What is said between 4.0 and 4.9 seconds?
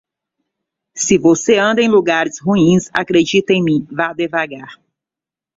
devagar.